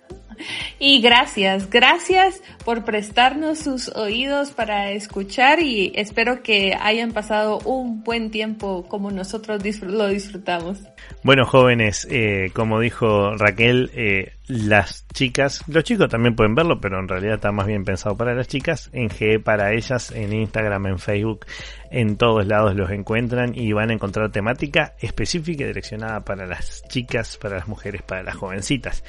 [0.79, 8.05] Y gracias, gracias por prestarnos sus oídos para escuchar y espero que hayan pasado un
[8.05, 10.83] buen tiempo como nosotros lo disfrutamos.
[11.23, 17.01] Bueno, jóvenes, eh, como dijo Raquel, eh, las chicas, los chicos también pueden verlo, pero
[17.01, 20.87] en realidad está más bien pensado para las chicas, en GE para ellas, en Instagram,
[20.87, 21.47] en Facebook,
[21.91, 26.85] en todos lados los encuentran y van a encontrar temática específica y direccionada para las
[26.89, 29.03] chicas, para las mujeres, para las jovencitas.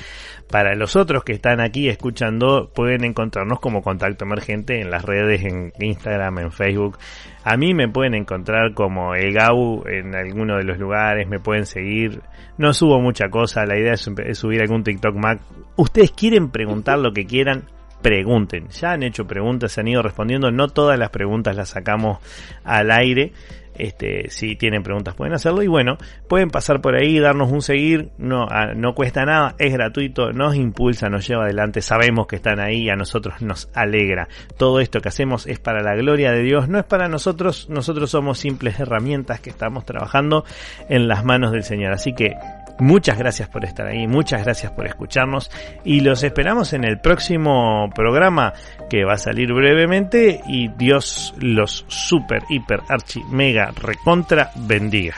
[0.50, 5.44] Para los otros que están aquí escuchando, pueden encontrarnos como Contacto Emergente en las redes,
[5.44, 6.98] en Instagram, en Facebook.
[7.44, 11.66] A mí me pueden encontrar como el Gau en alguno de los lugares, me pueden
[11.66, 12.22] seguir.
[12.58, 15.40] No subo mucha cosa, la idea es, es subir algún TikTok Mac.
[15.76, 17.66] Ustedes quieren preguntar lo que quieran,
[18.02, 18.68] pregunten.
[18.70, 20.52] Ya han hecho preguntas, se han ido respondiendo.
[20.52, 22.20] No todas las preguntas las sacamos
[22.64, 23.34] al aire.
[23.80, 28.10] Este, si tienen preguntas pueden hacerlo y bueno, pueden pasar por ahí, darnos un seguir,
[28.18, 32.60] no, a- no cuesta nada, es gratuito, nos impulsa, nos lleva adelante, sabemos que están
[32.60, 34.30] ahí y a nosotros nos alegra.
[34.58, 38.10] Todo esto que hacemos es para la gloria de Dios, no es para nosotros, nosotros
[38.10, 40.44] somos simples herramientas que estamos trabajando
[40.90, 41.94] en las manos del Señor.
[41.94, 42.34] Así que
[42.80, 45.52] Muchas gracias por estar ahí, muchas gracias por escucharnos
[45.84, 48.54] y los esperamos en el próximo programa
[48.90, 55.16] que va a salir brevemente y Dios los super, hiper, archi, mega, recontra bendiga.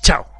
[0.00, 0.39] Chao.